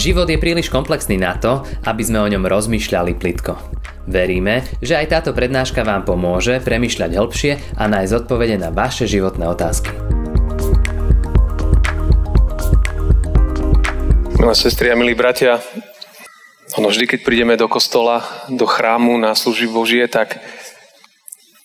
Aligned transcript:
Život 0.00 0.32
je 0.32 0.40
príliš 0.40 0.72
komplexný 0.72 1.20
na 1.20 1.36
to, 1.36 1.60
aby 1.84 2.00
sme 2.00 2.24
o 2.24 2.30
ňom 2.32 2.48
rozmýšľali 2.48 3.20
plitko. 3.20 3.52
Veríme, 4.08 4.64
že 4.80 4.96
aj 4.96 5.12
táto 5.12 5.36
prednáška 5.36 5.84
vám 5.84 6.08
pomôže 6.08 6.56
premyšľať 6.64 7.20
hĺbšie 7.20 7.52
a 7.76 7.84
nájsť 7.84 8.24
odpovede 8.24 8.56
na 8.56 8.72
vaše 8.72 9.04
životné 9.04 9.44
otázky. 9.44 9.92
Milé 14.40 14.54
sestry 14.56 14.88
a 14.88 14.96
milí 14.96 15.12
bratia, 15.12 15.60
ono 16.80 16.88
vždy, 16.88 17.04
keď 17.04 17.20
prídeme 17.20 17.60
do 17.60 17.68
kostola, 17.68 18.24
do 18.48 18.64
chrámu 18.64 19.20
na 19.20 19.36
služby 19.36 19.68
Božie, 19.68 20.08
tak 20.08 20.40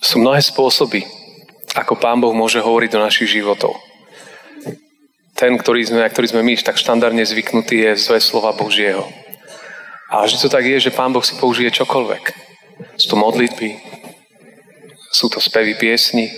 sú 0.03 0.19
mnohé 0.19 0.43
spôsoby, 0.43 1.07
ako 1.71 1.95
Pán 1.95 2.19
Boh 2.19 2.35
môže 2.35 2.59
hovoriť 2.59 2.89
do 2.91 2.99
našich 2.99 3.31
životov 3.31 3.94
ten, 5.35 5.59
ktorý 5.59 5.83
sme, 5.83 5.99
ktorý 6.07 6.27
sme 6.31 6.41
my 6.41 6.55
tak 6.63 6.79
štandardne 6.79 7.27
zvyknutí, 7.27 7.83
je 7.83 7.91
zve 7.99 8.23
slova 8.23 8.55
Božieho. 8.55 9.03
A 10.07 10.23
vždy 10.23 10.47
to 10.47 10.49
tak 10.49 10.63
je, 10.63 10.79
že 10.79 10.95
Pán 10.95 11.11
Boh 11.11 11.25
si 11.25 11.35
použije 11.35 11.75
čokoľvek. 11.75 12.23
Sú 12.95 13.11
to 13.11 13.19
modlitby, 13.19 13.75
sú 15.11 15.27
to 15.27 15.43
spevy 15.43 15.75
piesni. 15.75 16.31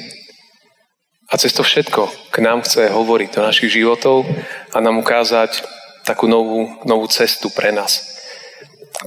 A 1.29 1.37
cez 1.37 1.53
to 1.53 1.61
všetko 1.61 2.31
k 2.33 2.37
nám 2.41 2.65
chce 2.65 2.89
hovoriť 2.89 3.37
do 3.37 3.45
našich 3.45 3.69
životov 3.69 4.25
a 4.73 4.77
nám 4.79 4.97
ukázať 5.03 5.61
takú 6.07 6.25
novú, 6.25 6.71
novú 6.87 7.05
cestu 7.11 7.51
pre 7.51 7.75
nás. 7.75 8.17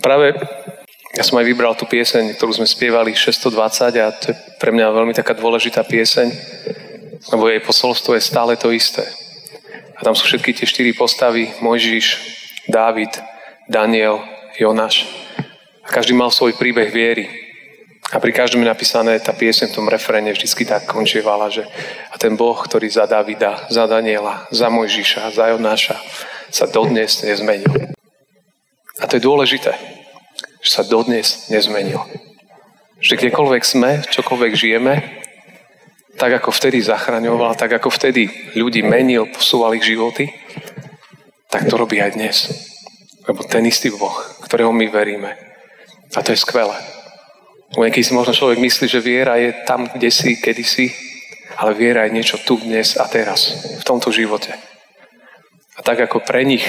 Práve 0.05 0.37
ja 1.17 1.27
som 1.27 1.41
aj 1.41 1.49
vybral 1.49 1.75
tú 1.75 1.89
pieseň, 1.89 2.37
ktorú 2.39 2.61
sme 2.61 2.69
spievali 2.69 3.17
620 3.17 3.99
a 3.99 4.15
to 4.15 4.31
je 4.31 4.35
pre 4.61 4.71
mňa 4.71 4.95
veľmi 4.95 5.17
taká 5.17 5.35
dôležitá 5.35 5.83
pieseň, 5.83 6.29
lebo 7.35 7.51
jej 7.51 7.59
posolstvo 7.65 8.15
je 8.15 8.23
stále 8.23 8.55
to 8.55 8.71
isté. 8.71 9.03
A 10.01 10.05
tam 10.05 10.17
sú 10.17 10.25
všetky 10.25 10.57
tie 10.57 10.65
štyri 10.65 10.97
postavy. 10.97 11.53
Mojžiš, 11.61 12.07
Dávid, 12.65 13.13
Daniel, 13.69 14.25
Jonáš. 14.57 15.05
A 15.85 15.89
každý 15.93 16.17
mal 16.17 16.33
svoj 16.33 16.57
príbeh 16.57 16.89
viery. 16.89 17.29
A 18.11 18.19
pri 18.19 18.33
každom 18.33 18.65
je 18.65 18.73
napísané 18.73 19.21
tá 19.21 19.37
piesň 19.37 19.71
v 19.71 19.77
tom 19.77 19.87
refréne 19.87 20.33
vždycky 20.33 20.67
tak 20.67 20.89
končievala, 20.89 21.47
že 21.53 21.63
a 22.11 22.19
ten 22.19 22.35
Boh, 22.35 22.57
ktorý 22.57 22.91
za 22.91 23.07
Davida, 23.07 23.69
za 23.71 23.87
Daniela, 23.87 24.49
za 24.51 24.67
Mojžiša, 24.67 25.31
za 25.31 25.55
Jonáša 25.55 26.01
sa 26.51 26.67
dodnes 26.67 27.23
nezmenil. 27.23 27.71
A 28.99 29.07
to 29.07 29.21
je 29.21 29.23
dôležité, 29.23 29.77
že 30.65 30.71
sa 30.75 30.83
dodnes 30.83 31.47
nezmenil. 31.53 32.03
Že 32.99 33.29
kdekoľvek 33.29 33.63
sme, 33.63 34.03
čokoľvek 34.11 34.53
žijeme, 34.59 35.20
tak 36.21 36.37
ako 36.37 36.53
vtedy 36.53 36.85
zachraňoval, 36.85 37.57
tak 37.57 37.81
ako 37.81 37.89
vtedy 37.89 38.29
ľudí 38.53 38.85
menil, 38.85 39.33
posúval 39.33 39.73
ich 39.73 39.89
životy, 39.89 40.29
tak 41.49 41.65
to 41.65 41.81
robí 41.81 41.97
aj 41.97 42.13
dnes. 42.13 42.37
Lebo 43.25 43.41
ten 43.49 43.65
istý 43.65 43.89
Boh, 43.89 44.13
ktorého 44.45 44.69
my 44.69 44.85
veríme. 44.93 45.33
A 46.13 46.21
to 46.21 46.37
je 46.37 46.45
skvelé. 46.45 46.77
Niekedy 47.73 48.05
si 48.05 48.13
možno 48.13 48.37
človek 48.37 48.61
myslí, 48.61 48.85
že 48.85 49.01
viera 49.01 49.41
je 49.41 49.65
tam, 49.65 49.89
kde 49.89 50.13
si, 50.13 50.37
kedy 50.37 50.61
si, 50.61 50.93
ale 51.57 51.73
viera 51.73 52.05
je 52.05 52.13
niečo 52.13 52.37
tu, 52.45 52.61
dnes 52.61 53.01
a 53.01 53.09
teraz, 53.09 53.57
v 53.81 53.85
tomto 53.89 54.13
živote. 54.13 54.53
A 55.73 55.81
tak 55.81 56.05
ako 56.05 56.21
pre 56.21 56.45
nich 56.45 56.67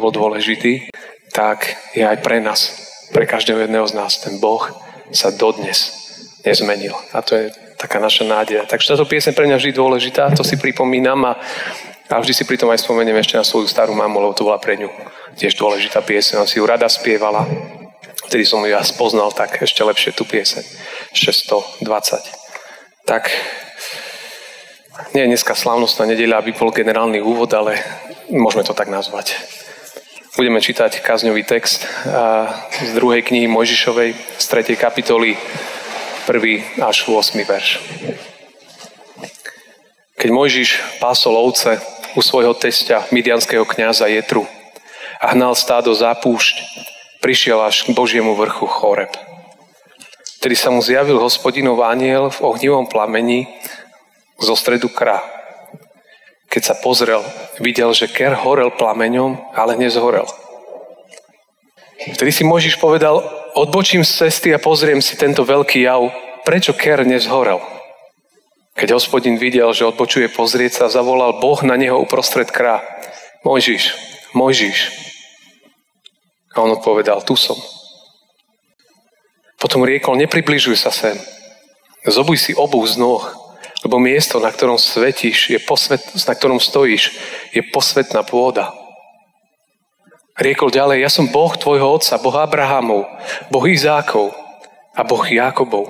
bol 0.00 0.14
dôležitý, 0.14 0.88
tak 1.36 1.76
je 1.92 2.06
aj 2.06 2.24
pre 2.24 2.40
nás, 2.40 2.72
pre 3.12 3.28
každého 3.28 3.68
jedného 3.68 3.84
z 3.84 4.00
nás, 4.00 4.16
ten 4.24 4.40
Boh 4.40 4.64
sa 5.12 5.28
dodnes 5.28 6.03
nezmenil. 6.44 6.94
A 7.16 7.24
to 7.24 7.34
je 7.34 7.44
taká 7.80 7.98
naša 7.98 8.28
nádej. 8.28 8.68
Takže 8.68 8.94
táto 8.94 9.08
piesň 9.08 9.32
pre 9.32 9.48
mňa 9.48 9.56
vždy 9.58 9.72
dôležitá, 9.72 10.30
to 10.36 10.44
si 10.44 10.60
pripomínam 10.60 11.24
a, 11.24 11.32
a 12.12 12.20
vždy 12.20 12.32
si 12.36 12.44
pri 12.44 12.60
tom 12.60 12.70
aj 12.70 12.84
spomeniem 12.84 13.16
ešte 13.18 13.40
na 13.40 13.44
svoju 13.44 13.66
starú 13.66 13.96
mamu, 13.96 14.20
lebo 14.20 14.36
to 14.36 14.46
bola 14.46 14.60
pre 14.60 14.76
ňu 14.76 14.88
tiež 15.34 15.56
dôležitá 15.58 16.04
piesň. 16.04 16.40
Ona 16.40 16.48
si 16.48 16.60
ju 16.60 16.64
rada 16.68 16.86
spievala. 16.86 17.48
Vtedy 18.28 18.44
som 18.46 18.62
ju 18.64 18.72
ja 18.72 18.80
spoznal 18.84 19.32
tak 19.32 19.60
ešte 19.60 19.84
lepšie 19.84 20.16
tú 20.16 20.24
pieseň. 20.24 20.64
620. 21.12 21.84
Tak 23.04 23.28
nie 25.12 25.26
je 25.26 25.30
dneska 25.34 25.58
slávnostná 25.58 26.06
nedeľa, 26.06 26.40
aby 26.40 26.50
bol 26.54 26.70
generálny 26.72 27.18
úvod, 27.20 27.50
ale 27.52 27.76
môžeme 28.30 28.62
to 28.64 28.72
tak 28.72 28.88
nazvať. 28.88 29.36
Budeme 30.34 30.58
čítať 30.58 30.98
kazňový 30.98 31.46
text 31.46 31.86
z 32.82 32.90
druhej 32.96 33.22
knihy 33.22 33.46
Mojžišovej 33.46 34.10
z 34.38 34.44
3. 34.50 34.74
kapitoly 34.74 35.38
1. 36.24 36.80
až 36.80 37.04
8. 37.04 37.44
verš. 37.44 37.84
Keď 40.16 40.28
Mojžiš 40.32 40.80
pásol 41.04 41.36
ovce 41.36 41.84
u 42.16 42.24
svojho 42.24 42.56
testia, 42.56 43.04
midianského 43.12 43.68
kniaza 43.68 44.08
Jetru 44.08 44.48
a 45.20 45.36
hnal 45.36 45.52
stádo 45.52 45.92
za 45.92 46.16
púšť, 46.16 46.64
prišiel 47.20 47.60
až 47.60 47.84
k 47.84 47.92
Božiemu 47.92 48.32
vrchu 48.32 48.64
Choreb. 48.64 49.12
Tedy 50.40 50.56
sa 50.56 50.72
mu 50.72 50.80
zjavil 50.80 51.20
hospodinov 51.20 51.84
aniel 51.84 52.32
v 52.32 52.40
ohnivom 52.40 52.88
plamení 52.88 53.44
zo 54.40 54.56
stredu 54.56 54.88
kra. 54.88 55.20
Keď 56.48 56.62
sa 56.64 56.74
pozrel, 56.80 57.20
videl, 57.60 57.92
že 57.92 58.08
ker 58.08 58.32
horel 58.32 58.72
plameňom, 58.72 59.52
ale 59.52 59.76
nezhorel. 59.76 60.24
Vtedy 62.12 62.32
si 62.32 62.44
Mojžiš 62.44 62.76
povedal, 62.76 63.24
odbočím 63.56 64.04
z 64.04 64.28
cesty 64.28 64.52
a 64.52 64.60
pozriem 64.60 65.00
si 65.00 65.16
tento 65.16 65.40
veľký 65.40 65.88
jav, 65.88 66.12
prečo 66.44 66.76
Ker 66.76 67.08
nezhorel. 67.08 67.64
Keď 68.76 68.92
hospodin 68.92 69.40
videl, 69.40 69.72
že 69.72 69.88
odbočuje 69.88 70.28
pozrieť 70.28 70.84
sa, 70.84 70.92
zavolal 70.92 71.40
Boh 71.40 71.56
na 71.64 71.78
neho 71.80 71.96
uprostred 71.96 72.50
krá. 72.52 72.84
Mojžiš, 73.46 73.96
Mojžiš. 74.36 74.78
A 76.52 76.60
on 76.60 76.76
odpovedal, 76.76 77.24
tu 77.24 77.38
som. 77.38 77.56
Potom 79.56 79.86
riekol, 79.86 80.20
nepribližuj 80.20 80.76
sa 80.76 80.92
sem. 80.92 81.16
Zobuj 82.04 82.36
si 82.36 82.52
obu 82.52 82.84
z 82.84 83.00
noh, 83.00 83.24
lebo 83.80 83.96
miesto, 83.96 84.36
na 84.36 84.52
ktorom 84.52 84.76
svetíš, 84.76 85.56
je 85.56 85.60
posvet, 85.62 86.04
na 86.28 86.34
ktorom 86.36 86.60
stojíš, 86.60 87.16
je 87.56 87.64
posvetná 87.72 88.20
pôda. 88.28 88.83
Riekol 90.34 90.74
ďalej, 90.74 91.06
ja 91.06 91.10
som 91.10 91.30
Boh 91.30 91.54
tvojho 91.54 91.94
otca, 91.94 92.18
Boh 92.18 92.34
Abrahamov, 92.34 93.06
Boh 93.54 93.64
Izákov 93.70 94.34
a 94.90 95.06
Boh 95.06 95.22
Jakobov. 95.22 95.86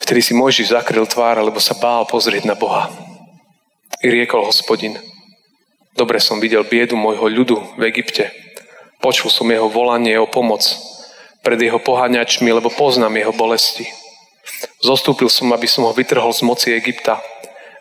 Vtedy 0.00 0.22
si 0.24 0.32
Mojžiš 0.32 0.72
zakryl 0.72 1.04
tvár, 1.04 1.36
lebo 1.44 1.60
sa 1.60 1.76
bál 1.76 2.08
pozrieť 2.08 2.48
na 2.48 2.56
Boha. 2.56 2.88
I 4.00 4.08
riekol 4.08 4.48
hospodin, 4.48 4.96
dobre 5.92 6.24
som 6.24 6.40
videl 6.40 6.64
biedu 6.64 6.96
môjho 6.96 7.28
ľudu 7.28 7.56
v 7.76 7.82
Egypte. 7.92 8.32
Počul 9.04 9.28
som 9.28 9.44
jeho 9.52 9.68
volanie 9.68 10.16
o 10.16 10.24
pomoc 10.24 10.64
pred 11.44 11.60
jeho 11.60 11.76
poháňačmi, 11.76 12.48
lebo 12.48 12.72
poznám 12.72 13.12
jeho 13.12 13.36
bolesti. 13.36 13.84
Zostúpil 14.80 15.28
som, 15.28 15.52
aby 15.52 15.68
som 15.68 15.84
ho 15.84 15.92
vytrhol 15.92 16.32
z 16.32 16.42
moci 16.48 16.68
Egypta, 16.72 17.20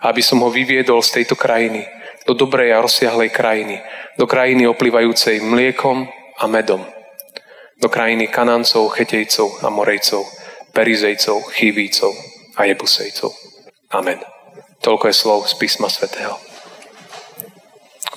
aby 0.04 0.20
som 0.20 0.44
ho 0.44 0.52
vyviedol 0.52 1.00
z 1.00 1.22
tejto 1.22 1.40
krajiny, 1.40 1.88
do 2.26 2.34
dobrej 2.34 2.74
a 2.74 2.82
rozsiahlej 2.82 3.30
krajiny, 3.30 3.82
do 4.18 4.26
krajiny 4.26 4.66
oplývajúcej 4.68 5.40
mliekom 5.46 6.10
a 6.42 6.46
medom, 6.50 6.82
do 7.78 7.88
krajiny 7.88 8.28
Kanancov, 8.28 8.90
Chetejcov 8.98 9.62
a 9.62 9.70
Morejcov, 9.70 10.26
Perizejcov, 10.74 11.54
Chývícov 11.54 12.12
a 12.58 12.66
Jebusejcov. 12.66 13.32
Amen. 13.94 14.20
Toľko 14.82 15.06
je 15.08 15.16
slov 15.16 15.40
z 15.48 15.54
písma 15.56 15.88
svätého. 15.88 16.36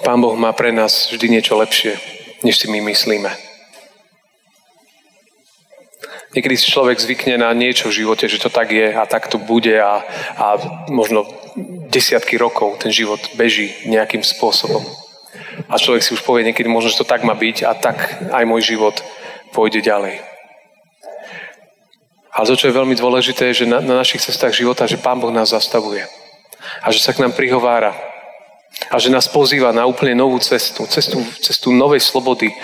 Pán 0.03 0.21
Boh 0.25 0.35
má 0.39 0.55
pre 0.57 0.73
nás 0.73 1.11
vždy 1.13 1.39
niečo 1.39 1.59
lepšie, 1.59 1.99
než 2.43 2.59
si 2.59 2.67
my 2.71 2.81
myslíme. 2.81 3.31
Niekedy 6.37 6.55
si 6.61 6.69
človek 6.69 7.01
zvykne 7.01 7.41
na 7.41 7.51
niečo 7.57 7.89
v 7.89 8.05
živote, 8.05 8.29
že 8.29 8.39
to 8.39 8.53
tak 8.53 8.69
je 8.69 8.93
a 8.93 9.03
tak 9.09 9.33
to 9.33 9.41
bude 9.41 9.73
a, 9.81 10.05
a 10.37 10.47
možno 10.93 11.25
desiatky 11.99 12.39
rokov 12.39 12.79
ten 12.79 12.95
život 12.95 13.19
beží 13.35 13.75
nejakým 13.91 14.23
spôsobom. 14.23 14.87
A 15.67 15.75
človek 15.75 16.07
si 16.07 16.15
už 16.15 16.23
povie 16.23 16.47
niekedy 16.47 16.71
možno, 16.71 16.95
že 16.95 17.03
to 17.03 17.11
tak 17.11 17.27
má 17.27 17.35
byť 17.35 17.67
a 17.67 17.75
tak 17.75 17.99
aj 18.31 18.45
môj 18.47 18.63
život 18.63 18.95
pôjde 19.51 19.83
ďalej. 19.83 20.23
Ale 22.31 22.47
to, 22.47 22.55
čo 22.55 22.71
je 22.71 22.79
veľmi 22.79 22.95
dôležité, 22.95 23.51
je, 23.51 23.67
že 23.67 23.67
na, 23.67 23.83
na 23.83 23.99
našich 23.99 24.23
cestách 24.23 24.55
života, 24.55 24.87
že 24.87 25.03
Pán 25.03 25.19
Boh 25.19 25.35
nás 25.35 25.51
zastavuje. 25.51 26.07
A 26.87 26.95
že 26.95 27.03
sa 27.03 27.11
k 27.11 27.19
nám 27.19 27.35
prihovára. 27.35 27.91
A 28.95 29.03
že 29.03 29.11
nás 29.11 29.27
pozýva 29.27 29.75
na 29.75 29.91
úplne 29.91 30.15
novú 30.15 30.39
cestu. 30.39 30.87
Cestu, 30.87 31.19
cestu 31.43 31.75
novej 31.75 31.99
slobody. 31.99 32.55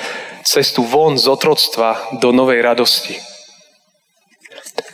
Cestu 0.47 0.87
von 0.87 1.19
z 1.19 1.27
otroctva 1.27 2.15
do 2.23 2.31
novej 2.31 2.63
radosti. 2.63 3.19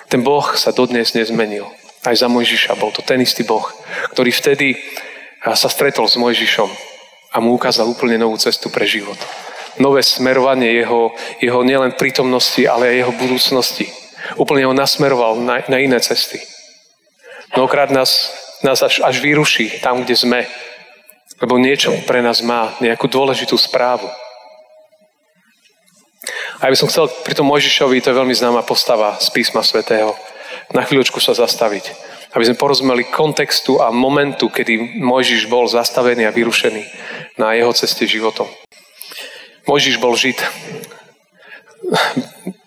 Ten 0.09 0.25
Boh 0.25 0.49
sa 0.57 0.73
dodnes 0.73 1.13
nezmenil. 1.13 1.69
Aj 2.01 2.17
za 2.17 2.33
Mojžiša 2.33 2.81
bol 2.81 2.89
to 2.97 3.05
ten 3.05 3.21
istý 3.21 3.45
Boh, 3.45 3.69
ktorý 4.17 4.33
vtedy 4.33 4.77
sa 5.45 5.69
stretol 5.69 6.09
s 6.09 6.17
Mojžišom 6.17 6.71
a 7.33 7.37
mu 7.41 7.55
ukázal 7.57 7.89
úplne 7.89 8.17
novú 8.17 8.41
cestu 8.41 8.73
pre 8.73 8.89
život. 8.89 9.17
Nové 9.79 10.03
smerovanie 10.03 10.81
jeho, 10.81 11.13
jeho 11.39 11.61
nielen 11.63 11.95
prítomnosti, 11.95 12.61
ale 12.65 12.93
aj 12.93 12.97
jeho 13.05 13.13
budúcnosti. 13.17 13.87
Úplne 14.37 14.69
ho 14.69 14.75
nasmeroval 14.77 15.41
na, 15.41 15.65
na 15.69 15.79
iné 15.81 16.01
cesty. 16.01 16.41
Mnohokrát 17.55 17.91
nás, 17.93 18.33
nás 18.65 18.83
až, 18.83 19.01
až 19.01 19.21
vyruší 19.21 19.81
tam, 19.81 20.03
kde 20.05 20.17
sme. 20.17 20.41
Lebo 21.41 21.57
niečo 21.57 21.95
pre 22.05 22.21
nás 22.21 22.45
má, 22.45 22.77
nejakú 22.85 23.09
dôležitú 23.09 23.57
správu. 23.57 24.11
A 26.61 26.69
ja 26.69 26.73
by 26.73 26.77
som 26.77 26.91
chcel 26.93 27.09
pri 27.25 27.33
tom 27.33 27.49
Mojžišovi, 27.49 28.05
to 28.05 28.13
je 28.13 28.21
veľmi 28.21 28.37
známa 28.37 28.61
postava 28.61 29.17
z 29.17 29.33
písma 29.33 29.65
svätého, 29.65 30.13
na 30.71 30.87
chvíľočku 30.87 31.19
sa 31.19 31.35
zastaviť. 31.35 32.11
Aby 32.31 32.47
sme 32.47 32.61
porozumeli 32.63 33.11
kontextu 33.11 33.83
a 33.83 33.91
momentu, 33.91 34.47
kedy 34.47 35.03
Mojžiš 35.03 35.51
bol 35.51 35.67
zastavený 35.67 36.31
a 36.31 36.35
vyrušený 36.35 36.83
na 37.43 37.59
jeho 37.59 37.75
ceste 37.75 38.07
životom. 38.07 38.47
Mojžiš 39.67 39.99
bol 39.99 40.15
žid. 40.15 40.39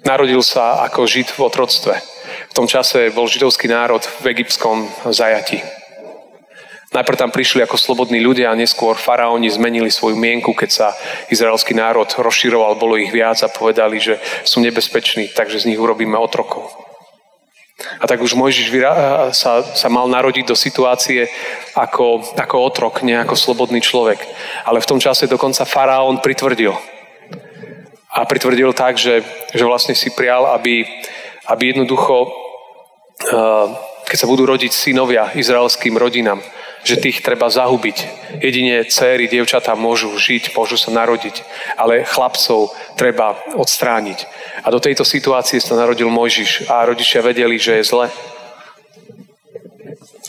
Narodil 0.04 0.44
sa 0.44 0.84
ako 0.84 1.08
žid 1.08 1.32
v 1.32 1.48
otroctve. 1.48 1.96
V 2.52 2.54
tom 2.54 2.68
čase 2.68 3.08
bol 3.16 3.32
židovský 3.32 3.72
národ 3.72 4.04
v 4.20 4.36
egyptskom 4.36 4.92
zajati. 5.08 5.64
Najprv 6.94 7.18
tam 7.18 7.34
prišli 7.34 7.66
ako 7.66 7.74
slobodní 7.74 8.22
ľudia 8.22 8.54
a 8.54 8.60
neskôr 8.60 8.94
faraóni 8.94 9.50
zmenili 9.50 9.90
svoju 9.90 10.14
mienku, 10.14 10.54
keď 10.54 10.70
sa 10.70 10.88
izraelský 11.34 11.74
národ 11.74 12.06
rozširoval, 12.06 12.78
bolo 12.78 13.02
ich 13.02 13.10
viac 13.10 13.42
a 13.42 13.50
povedali, 13.50 13.98
že 13.98 14.22
sú 14.46 14.62
nebezpeční, 14.62 15.34
takže 15.34 15.66
z 15.66 15.74
nich 15.74 15.82
urobíme 15.82 16.14
otrokov. 16.14 16.83
A 18.00 18.08
tak 18.08 18.22
už 18.22 18.36
Mojžiš 18.36 18.72
sa, 19.36 19.64
sa 19.64 19.88
mal 19.92 20.08
narodiť 20.08 20.46
do 20.48 20.56
situácie 20.56 21.28
ako, 21.76 22.36
ako 22.36 22.56
otrok, 22.60 23.04
nie 23.04 23.16
ako 23.16 23.36
slobodný 23.36 23.82
človek. 23.84 24.20
Ale 24.64 24.80
v 24.80 24.90
tom 24.90 25.00
čase 25.00 25.28
dokonca 25.28 25.68
faraón 25.68 26.24
pritvrdil. 26.24 26.76
A 28.14 28.30
pritvrdil 28.30 28.72
tak, 28.78 29.02
že, 29.02 29.26
že 29.52 29.66
vlastne 29.66 29.98
si 29.98 30.14
prial, 30.14 30.46
aby, 30.54 30.86
aby 31.50 31.74
jednoducho, 31.74 32.30
keď 34.06 34.18
sa 34.18 34.30
budú 34.30 34.46
rodiť 34.46 34.70
synovia 34.70 35.34
izraelským 35.34 35.98
rodinám, 35.98 36.44
že 36.84 37.00
tých 37.00 37.24
treba 37.24 37.48
zahubiť. 37.48 37.98
Jedine 38.44 38.84
céry, 38.86 39.32
dievčatá 39.32 39.74
môžu 39.74 40.12
žiť, 40.20 40.52
môžu 40.52 40.76
sa 40.76 40.92
narodiť, 40.92 41.44
ale 41.80 42.04
chlapcov 42.04 42.76
treba 43.00 43.40
odstrániť. 43.56 44.28
A 44.64 44.68
do 44.72 44.84
tejto 44.84 45.08
situácie 45.08 45.64
sa 45.64 45.80
narodil 45.80 46.12
Mojžiš 46.12 46.68
a 46.68 46.84
rodičia 46.84 47.24
vedeli, 47.24 47.56
že 47.56 47.80
je 47.80 47.88
zle. 47.88 48.08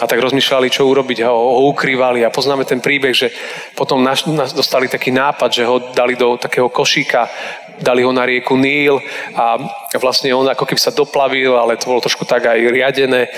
A 0.02 0.10
tak 0.10 0.18
rozmýšľali, 0.18 0.74
čo 0.74 0.90
urobiť, 0.90 1.22
ho, 1.22 1.34
ho 1.34 1.62
ukrývali 1.70 2.26
a 2.26 2.34
poznáme 2.34 2.66
ten 2.66 2.82
príbeh, 2.82 3.14
že 3.14 3.30
potom 3.78 4.02
naš, 4.02 4.26
nás 4.26 4.50
dostali 4.50 4.90
taký 4.90 5.14
nápad, 5.14 5.50
že 5.54 5.62
ho 5.62 5.78
dali 5.94 6.18
do 6.18 6.34
takého 6.34 6.66
košíka 6.66 7.30
dali 7.80 8.02
ho 8.02 8.12
na 8.12 8.26
rieku 8.26 8.54
Níl 8.54 9.02
a 9.34 9.58
vlastne 9.98 10.34
on 10.34 10.46
ako 10.50 10.66
keby 10.66 10.80
sa 10.80 10.90
doplavil, 10.90 11.54
ale 11.54 11.78
to 11.78 11.86
bolo 11.86 12.02
trošku 12.02 12.26
tak 12.26 12.50
aj 12.50 12.58
riadené 12.58 13.30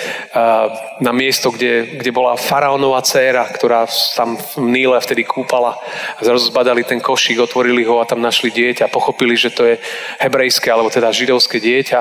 na 1.00 1.12
miesto, 1.12 1.52
kde, 1.52 2.00
kde 2.00 2.10
bola 2.12 2.36
faraónová 2.40 3.04
dcéra, 3.04 3.44
ktorá 3.52 3.84
tam 4.16 4.40
v 4.40 4.72
Níle 4.72 4.96
vtedy 5.00 5.28
kúpala. 5.28 5.76
A 6.16 6.20
zrazu 6.24 6.48
zbadali 6.48 6.84
ten 6.84 7.00
košík, 7.00 7.36
otvorili 7.36 7.84
ho 7.84 8.00
a 8.00 8.08
tam 8.08 8.24
našli 8.24 8.48
dieťa. 8.48 8.88
Pochopili, 8.88 9.36
že 9.36 9.52
to 9.52 9.68
je 9.68 9.76
hebrejské, 10.20 10.72
alebo 10.72 10.88
teda 10.88 11.12
židovské 11.12 11.60
dieťa. 11.60 12.00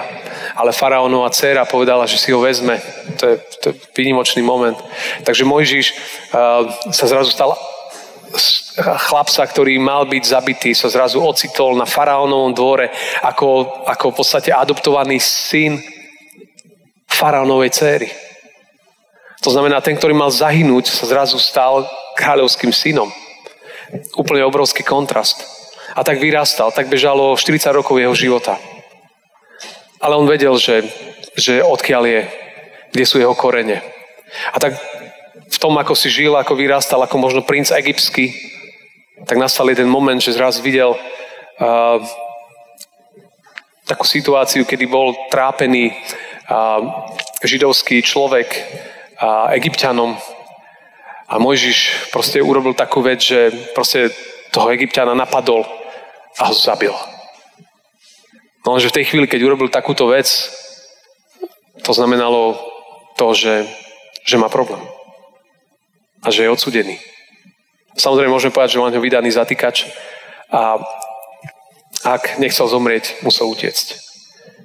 Ale 0.56 0.72
faraónová 0.72 1.28
dcéra 1.36 1.68
povedala, 1.68 2.08
že 2.08 2.16
si 2.16 2.31
ho 2.31 2.40
vezme. 2.40 2.80
To 3.20 3.36
je, 3.36 3.36
to 3.60 3.66
je 3.72 3.74
výnimočný 3.92 4.40
moment. 4.40 4.80
Takže 5.28 5.44
Mojžiš 5.44 5.88
sa 6.96 7.06
zrazu 7.12 7.31
stal 7.31 7.75
chlapca, 8.75 9.42
ktorý 9.48 9.80
mal 9.80 10.04
byť 10.06 10.24
zabitý, 10.25 10.72
sa 10.75 10.92
zrazu 10.92 11.24
ocitol 11.24 11.80
na 11.80 11.88
faraónovom 11.88 12.51
dvore 12.51 12.92
ako, 13.24 13.83
ako 13.88 14.06
v 14.12 14.18
podstate 14.19 14.51
adoptovaný 14.51 15.19
syn 15.22 15.80
faraónovej 17.07 17.72
céry. 17.72 18.10
To 19.44 19.54
znamená, 19.54 19.80
ten, 19.80 19.95
ktorý 19.95 20.18
mal 20.18 20.33
zahynúť, 20.33 20.89
sa 20.89 21.06
zrazu 21.06 21.38
stal 21.38 21.86
kráľovským 22.18 22.74
synom. 22.74 23.12
Úplne 24.18 24.48
obrovský 24.48 24.81
kontrast. 24.81 25.45
A 25.95 26.04
tak 26.04 26.19
vyrastal, 26.19 26.74
tak 26.75 26.92
bežalo 26.92 27.38
40 27.38 27.71
rokov 27.71 28.01
jeho 28.01 28.16
života. 28.18 28.60
Ale 30.01 30.19
on 30.19 30.28
vedel, 30.28 30.57
že, 30.60 30.83
že 31.38 31.63
odkiaľ 31.63 32.04
je, 32.04 32.21
kde 32.92 33.06
sú 33.07 33.16
jeho 33.21 33.38
korene. 33.38 33.80
A 34.51 34.60
tak 34.60 34.75
tom, 35.66 35.82
ako 35.82 35.98
si 35.98 36.14
žil, 36.14 36.38
ako 36.38 36.54
vyrastal, 36.54 37.02
ako 37.02 37.18
možno 37.18 37.42
princ 37.42 37.74
egyptský, 37.74 38.30
tak 39.26 39.42
nastal 39.42 39.66
jeden 39.66 39.90
moment, 39.90 40.22
že 40.22 40.38
zraz 40.38 40.62
videl 40.62 40.94
uh, 40.94 41.98
takú 43.90 44.06
situáciu, 44.06 44.62
kedy 44.62 44.86
bol 44.86 45.18
trápený 45.34 45.90
uh, 45.90 47.10
židovský 47.42 48.06
človek 48.06 48.54
uh, 49.18 49.50
egyptianom 49.58 50.14
a 51.26 51.42
Mojžiš 51.42 52.14
proste 52.14 52.46
urobil 52.46 52.78
takú 52.78 53.02
vec, 53.02 53.26
že 53.26 53.50
proste 53.74 54.14
toho 54.54 54.70
egyptiana 54.70 55.18
napadol 55.18 55.66
a 56.38 56.46
ho 56.46 56.54
zabil. 56.54 56.94
No 58.62 58.78
že 58.78 58.94
v 58.94 59.02
tej 59.02 59.06
chvíli, 59.10 59.26
keď 59.26 59.42
urobil 59.42 59.74
takúto 59.74 60.14
vec, 60.14 60.30
to 61.82 61.90
znamenalo 61.90 62.54
to, 63.18 63.34
že, 63.34 63.66
že 64.30 64.38
má 64.38 64.46
problém 64.46 64.86
a 66.25 66.33
že 66.33 66.44
je 66.44 66.50
odsudený. 66.50 66.98
Samozrejme 67.95 68.33
môžeme 68.33 68.51
povedať, 68.51 68.75
že 68.75 68.81
mal 68.81 68.92
ňo 68.92 69.00
vydaný 69.00 69.30
zatýkač 69.31 69.88
a 70.51 70.81
ak 72.04 72.38
nechcel 72.42 72.68
zomrieť, 72.68 73.22
musel 73.22 73.50
utiecť. 73.50 73.88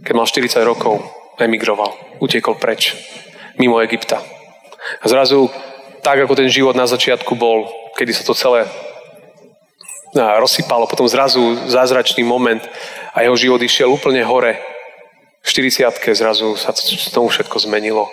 Keď 0.03 0.13
mal 0.17 0.27
40 0.27 0.61
rokov, 0.65 1.05
emigroval, 1.39 1.93
utiekol 2.19 2.57
preč, 2.57 2.97
mimo 3.61 3.79
Egypta. 3.81 4.21
A 5.01 5.05
zrazu, 5.07 5.53
tak 6.01 6.21
ako 6.25 6.37
ten 6.37 6.49
život 6.49 6.75
na 6.75 6.89
začiatku 6.89 7.37
bol, 7.37 7.69
kedy 7.97 8.13
sa 8.17 8.25
to 8.25 8.33
celé 8.33 8.65
rozsypalo, 10.17 10.91
potom 10.91 11.07
zrazu 11.07 11.71
zázračný 11.71 12.27
moment 12.27 12.61
a 13.15 13.23
jeho 13.23 13.37
život 13.39 13.63
išiel 13.63 13.95
úplne 13.95 14.27
hore. 14.27 14.59
V 15.41 15.49
40 15.49 15.87
zrazu 16.19 16.59
sa 16.59 16.75
to, 16.75 16.83
tomu 17.15 17.31
všetko 17.31 17.57
zmenilo. 17.63 18.11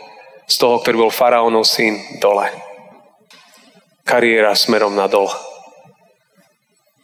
Z 0.48 0.62
toho, 0.62 0.80
ktorý 0.80 1.10
bol 1.10 1.12
faraónov 1.12 1.68
syn, 1.68 2.00
dole 2.22 2.67
kariéra 4.08 4.56
smerom 4.56 4.96
nadol. 4.96 5.28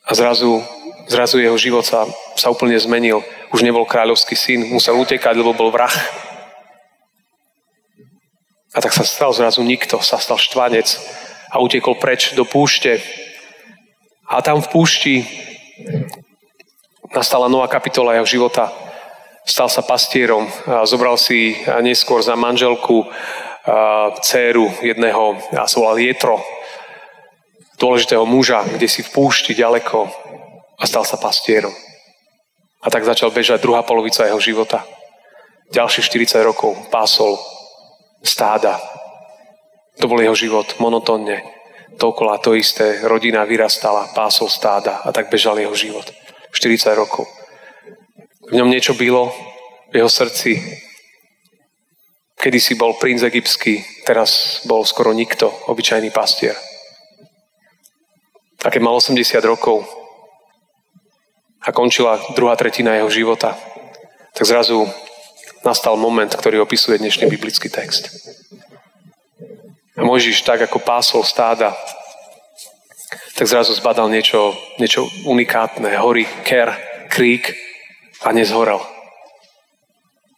A 0.08 0.16
zrazu, 0.16 0.64
zrazu 1.12 1.44
jeho 1.44 1.60
život 1.60 1.84
sa, 1.84 2.08
sa 2.40 2.48
úplne 2.48 2.80
zmenil. 2.80 3.20
Už 3.52 3.62
nebol 3.68 3.84
kráľovský 3.84 4.40
syn, 4.40 4.72
musel 4.72 4.96
utekať, 4.96 5.36
lebo 5.36 5.52
bol 5.52 5.68
vrah. 5.68 5.92
A 8.74 8.82
tak 8.82 8.96
sa 8.96 9.04
stal 9.04 9.36
zrazu 9.36 9.62
nikto, 9.62 10.00
sa 10.00 10.18
stal 10.18 10.40
štvanec 10.40 10.88
a 11.52 11.62
utekol 11.62 12.00
preč 12.00 12.34
do 12.34 12.48
púšte. 12.48 12.98
A 14.26 14.42
tam 14.42 14.64
v 14.64 14.72
púšti 14.72 15.16
nastala 17.14 17.46
nová 17.46 17.70
kapitola 17.70 18.18
jeho 18.18 18.26
života. 18.26 18.74
Stal 19.46 19.70
sa 19.70 19.86
pastierom 19.86 20.50
a 20.66 20.88
zobral 20.90 21.20
si 21.20 21.54
neskôr 21.84 22.24
za 22.24 22.34
manželku 22.34 23.06
dceru 24.24 24.72
jedného, 24.82 25.38
a 25.54 25.70
sa 25.70 25.78
volal 25.80 26.02
Jetro, 26.02 26.42
dôležitého 27.84 28.24
muža, 28.24 28.64
kde 28.64 28.88
si 28.88 29.04
v 29.04 29.12
púšti 29.12 29.52
ďaleko 29.52 30.08
a 30.80 30.84
stal 30.88 31.04
sa 31.04 31.20
pastierom. 31.20 31.76
A 32.80 32.88
tak 32.88 33.04
začal 33.04 33.36
bežať 33.36 33.60
druhá 33.60 33.84
polovica 33.84 34.24
jeho 34.24 34.40
života. 34.40 34.88
Ďalších 35.76 36.32
40 36.32 36.48
rokov 36.48 36.80
pásol 36.88 37.36
stáda. 38.24 38.80
To 40.00 40.08
bol 40.08 40.24
jeho 40.24 40.36
život 40.36 40.80
monotónne. 40.80 41.44
Dokola 42.00 42.40
to 42.40 42.56
isté, 42.56 43.04
rodina 43.04 43.44
vyrastala, 43.44 44.16
pásol 44.16 44.48
stáda 44.48 45.04
a 45.04 45.12
tak 45.12 45.28
bežal 45.28 45.60
jeho 45.60 45.76
život. 45.76 46.08
40 46.56 46.96
rokov. 46.96 47.28
V 48.48 48.56
ňom 48.56 48.72
niečo 48.72 48.96
bylo, 48.96 49.32
v 49.92 50.02
jeho 50.02 50.10
srdci. 50.10 50.60
Kedy 52.40 52.60
si 52.60 52.74
bol 52.76 52.96
princ 53.00 53.24
egyptský, 53.24 54.04
teraz 54.04 54.62
bol 54.68 54.84
skoro 54.84 55.14
nikto, 55.16 55.48
obyčajný 55.68 56.12
pastier. 56.12 56.58
A 58.64 58.72
keď 58.72 58.80
mal 58.80 58.96
80 58.96 59.44
rokov 59.44 59.84
a 61.60 61.72
končila 61.76 62.16
druhá 62.32 62.56
tretina 62.56 62.96
jeho 62.96 63.12
života, 63.12 63.60
tak 64.32 64.48
zrazu 64.48 64.88
nastal 65.68 66.00
moment, 66.00 66.32
ktorý 66.32 66.64
opisuje 66.64 66.96
dnešný 66.96 67.28
biblický 67.28 67.68
text. 67.68 68.08
A 70.00 70.02
Mojžiš 70.02 70.48
tak, 70.48 70.64
ako 70.64 70.80
pásol 70.80 71.28
stáda, 71.28 71.76
tak 73.36 73.46
zrazu 73.52 73.76
zbadal 73.76 74.08
niečo, 74.08 74.56
niečo 74.80 75.06
unikátne. 75.28 75.92
Hory, 76.00 76.24
ker, 76.48 76.72
krík 77.12 77.52
a 78.24 78.32
nezhorel. 78.32 78.80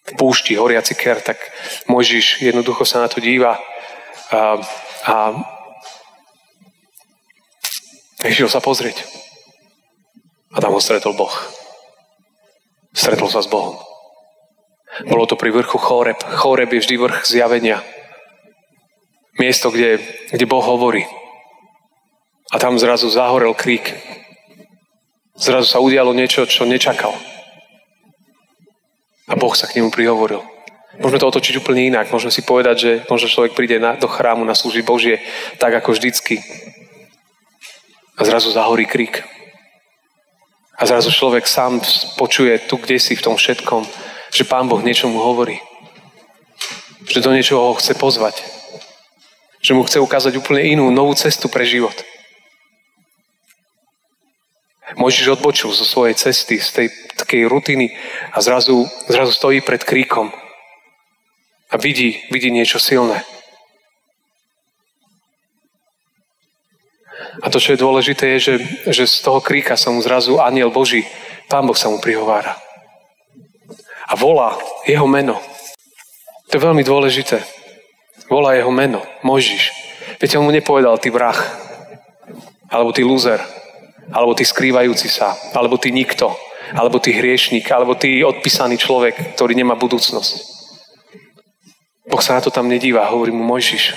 V 0.05 0.11
púšti, 0.17 0.57
horiaci 0.57 0.97
ker, 0.97 1.21
tak 1.21 1.37
Mojžiš 1.85 2.41
jednoducho 2.41 2.85
sa 2.89 3.05
na 3.05 3.07
to 3.07 3.21
díva 3.21 3.57
a, 4.33 4.57
a 5.05 5.15
Išiel 8.25 8.49
sa 8.49 8.57
pozrieť. 8.57 9.05
A 10.55 10.57
tam 10.57 10.73
ho 10.73 10.81
stretol 10.81 11.13
Boh. 11.13 11.31
Stretol 12.95 13.29
sa 13.29 13.43
s 13.43 13.51
Bohom. 13.51 13.77
Bolo 15.05 15.27
to 15.27 15.35
pri 15.35 15.51
vrchu 15.51 15.75
Choreb. 15.75 16.17
Choreb 16.23 16.71
je 16.71 16.79
vždy 16.79 16.95
vrch 16.95 17.27
zjavenia. 17.27 17.83
Miesto, 19.35 19.67
kde, 19.67 19.99
kde 20.31 20.45
Boh 20.47 20.63
hovorí. 20.63 21.03
A 22.49 22.57
tam 22.57 22.79
zrazu 22.79 23.11
zahorel 23.11 23.51
krík. 23.51 23.91
Zrazu 25.35 25.67
sa 25.67 25.83
udialo 25.83 26.15
niečo, 26.15 26.47
čo 26.47 26.63
nečakal. 26.63 27.11
A 29.27 29.35
Boh 29.35 29.51
sa 29.51 29.67
k 29.67 29.83
nemu 29.83 29.91
prihovoril. 29.91 30.39
Môžeme 30.95 31.19
to 31.19 31.27
otočiť 31.27 31.59
úplne 31.59 31.91
inak. 31.91 32.07
Môžeme 32.07 32.31
si 32.31 32.47
povedať, 32.47 32.75
že 32.79 32.91
možno 33.11 33.27
človek 33.27 33.51
príde 33.51 33.75
na, 33.75 33.99
do 33.99 34.07
chrámu 34.07 34.47
na 34.47 34.55
služby 34.55 34.87
Božie 34.87 35.19
tak 35.59 35.75
ako 35.75 35.91
vždycky. 35.91 36.39
A 38.15 38.21
zrazu 38.23 38.51
zahorí 38.51 38.87
krík. 38.87 39.23
A 40.75 40.83
zrazu 40.87 41.11
človek 41.11 41.47
sám 41.47 41.79
počuje 42.19 42.59
tu, 42.67 42.75
kde 42.79 42.99
si 42.99 43.15
v 43.15 43.23
tom 43.23 43.35
všetkom, 43.35 43.87
že 44.31 44.47
Pán 44.47 44.67
Boh 44.67 44.79
niečo 44.83 45.07
mu 45.07 45.23
hovorí. 45.23 45.59
Že 47.07 47.23
do 47.23 47.31
niečoho 47.31 47.71
ho 47.71 47.79
chce 47.79 47.95
pozvať. 47.95 48.43
Že 49.63 49.71
mu 49.75 49.83
chce 49.87 50.03
ukázať 50.03 50.35
úplne 50.35 50.67
inú, 50.67 50.91
novú 50.91 51.15
cestu 51.15 51.47
pre 51.47 51.63
život. 51.63 51.95
Mojžiš 54.95 55.39
odbočil 55.39 55.75
zo 55.75 55.83
svojej 55.83 56.15
cesty, 56.15 56.61
z 56.61 56.69
tej 56.71 56.87
takej 57.19 57.49
rutiny 57.49 57.91
a 58.31 58.37
zrazu, 58.39 58.87
zrazu 59.09 59.33
stojí 59.33 59.59
pred 59.59 59.83
kríkom 59.83 60.31
a 61.71 61.75
vidí, 61.77 62.21
vidí 62.31 62.53
niečo 62.53 62.79
silné. 62.79 63.25
A 67.43 67.51
to, 67.51 67.59
čo 67.59 67.75
je 67.75 67.83
dôležité, 67.83 68.37
je, 68.37 68.39
že, 68.39 68.55
že 68.91 69.03
z 69.07 69.17
toho 69.23 69.43
kríka 69.43 69.75
sa 69.75 69.91
mu 69.91 69.99
zrazu 69.99 70.39
aniel 70.39 70.71
Boží, 70.71 71.03
Pán 71.51 71.67
Boh 71.67 71.75
sa 71.75 71.91
mu 71.91 71.99
prihovára. 71.99 72.55
A 74.07 74.13
volá 74.15 74.55
jeho 74.85 75.05
meno. 75.09 75.41
To 76.49 76.51
je 76.55 76.61
veľmi 76.61 76.85
dôležité. 76.85 77.41
Volá 78.29 78.57
jeho 78.57 78.71
meno, 78.73 79.05
Mojžiš. 79.21 79.73
Viete, 80.17 80.37
on 80.37 80.49
mu 80.49 80.53
nepovedal, 80.53 80.97
ty 80.97 81.13
vrah, 81.13 81.37
alebo 82.69 82.89
ty 82.89 83.05
lúzer, 83.05 83.37
alebo 84.09 84.33
ty 84.33 84.45
skrývajúci 84.45 85.09
sa, 85.09 85.37
alebo 85.53 85.77
ty 85.77 85.93
nikto, 85.93 86.33
alebo 86.73 86.97
ty 86.97 87.13
hriešnik, 87.13 87.69
alebo 87.69 87.93
ty 87.93 88.25
odpísaný 88.25 88.81
človek, 88.81 89.37
ktorý 89.37 89.53
nemá 89.53 89.77
budúcnosť. 89.77 90.33
Boh 92.09 92.21
sa 92.21 92.37
na 92.37 92.41
to 92.41 92.49
tam 92.49 92.69
nedíva, 92.69 93.09
hovorí 93.09 93.29
mu 93.29 93.45
Mojžiš. 93.45 93.93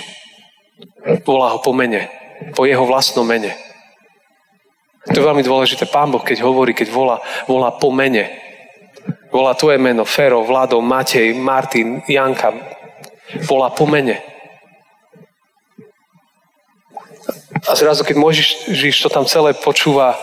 Volá 1.25 1.53
ho 1.53 1.61
po 1.61 1.73
mene, 1.73 2.09
po 2.55 2.65
jeho 2.65 2.83
vlastnom 2.85 3.27
mene. 3.27 3.55
To 5.09 5.17
je 5.17 5.25
veľmi 5.25 5.41
dôležité. 5.41 5.87
Pán 5.89 6.11
Boh, 6.11 6.21
keď 6.21 6.43
hovorí, 6.43 6.75
keď 6.75 6.91
volá, 6.91 7.17
volá 7.49 7.71
po 7.71 7.89
mene. 7.89 8.29
Volá 9.29 9.53
tvoje 9.53 9.77
meno, 9.77 10.05
Fero, 10.05 10.41
Vlado, 10.43 10.81
Matej, 10.81 11.33
Martin, 11.37 12.01
Janka. 12.09 12.53
Volá 13.45 13.69
po 13.69 13.85
mene. 13.85 14.21
A 17.69 17.77
zrazu, 17.77 18.01
keď 18.01 18.17
Mojžiš 18.17 18.97
to 19.01 19.09
tam 19.09 19.25
celé 19.29 19.53
počúva 19.53 20.17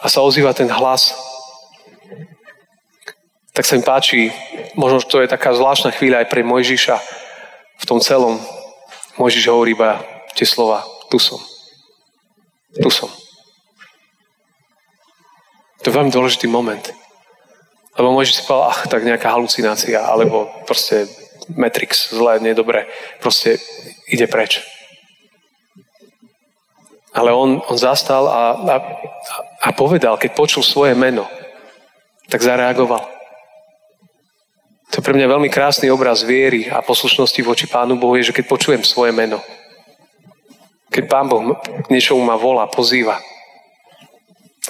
a 0.00 0.06
sa 0.08 0.24
ozýva 0.24 0.56
ten 0.56 0.68
hlas, 0.68 1.12
tak 3.52 3.64
sa 3.64 3.76
mi 3.76 3.84
páči, 3.84 4.32
možno 4.76 5.00
to 5.00 5.24
je 5.24 5.32
taká 5.32 5.56
zvláštna 5.56 5.92
chvíľa 5.96 6.24
aj 6.24 6.28
pre 6.28 6.44
Mojžiša 6.44 6.96
v 7.80 7.84
tom 7.88 8.00
celom. 8.04 8.36
Mojžiš 9.16 9.48
hovorí 9.48 9.72
iba 9.72 10.00
tie 10.36 10.44
slova, 10.44 10.84
tu 11.08 11.16
som. 11.16 11.40
Tu 12.76 12.90
som. 12.92 13.10
To 15.82 15.84
je 15.88 15.96
veľmi 15.96 16.10
dôležitý 16.10 16.50
moment. 16.50 16.82
Lebo 17.96 18.12
Mojžiš 18.12 18.42
si 18.42 18.42
povedal, 18.44 18.74
ach, 18.74 18.82
tak 18.90 19.06
nejaká 19.06 19.32
halucinácia, 19.32 20.02
alebo 20.02 20.50
proste 20.68 21.08
Matrix, 21.54 22.12
zlé, 22.12 22.42
nedobre. 22.42 22.84
Proste 23.22 23.56
ide 24.10 24.26
preč. 24.26 24.60
Ale 27.16 27.32
on, 27.32 27.64
on 27.64 27.76
zastal 27.80 28.28
a, 28.28 28.42
a, 28.52 28.76
a 29.64 29.68
povedal, 29.72 30.20
keď 30.20 30.36
počul 30.36 30.60
svoje 30.60 30.92
meno, 30.92 31.24
tak 32.28 32.44
zareagoval. 32.44 33.08
To 34.92 34.94
je 35.00 35.06
pre 35.06 35.16
mňa 35.16 35.32
veľmi 35.32 35.48
krásny 35.48 35.88
obraz 35.88 36.20
viery 36.26 36.68
a 36.68 36.84
poslušnosti 36.84 37.40
voči 37.40 37.64
Pánu 37.70 37.96
Bohu, 37.96 38.20
je, 38.20 38.28
že 38.28 38.36
keď 38.36 38.44
počujem 38.50 38.82
svoje 38.84 39.16
meno, 39.16 39.40
keď 40.96 41.04
Pán 41.04 41.28
Boh 41.28 41.60
k 41.60 41.92
niečomu 41.92 42.24
ma 42.24 42.40
volá, 42.40 42.64
pozýva, 42.72 43.20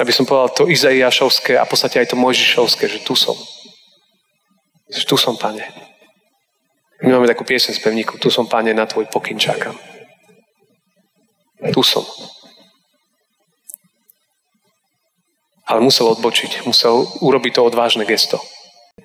aby 0.02 0.10
som 0.10 0.26
povedal 0.26 0.50
to 0.50 0.62
Izaiášovské 0.66 1.54
a 1.54 1.62
v 1.62 1.70
podstate 1.70 2.02
aj 2.02 2.10
to 2.10 2.18
Mojžišovské, 2.18 2.90
že 2.90 3.00
tu 3.06 3.14
som. 3.14 3.38
Že 4.90 5.02
tu 5.06 5.16
som, 5.16 5.38
Pane. 5.38 5.62
My 7.06 7.14
máme 7.14 7.30
takú 7.30 7.46
piesen 7.46 7.72
z 7.72 7.80
pevníku, 7.80 8.18
tu 8.18 8.26
som, 8.26 8.50
Pane, 8.50 8.74
na 8.74 8.90
Tvoj 8.90 9.06
pokyn 9.06 9.38
čakám. 9.38 9.78
Tu 11.70 11.82
som. 11.86 12.02
ale 15.66 15.82
musel 15.82 16.06
odbočiť, 16.14 16.62
musel 16.62 17.10
urobiť 17.18 17.58
to 17.58 17.66
odvážne 17.66 18.06
gesto. 18.06 18.38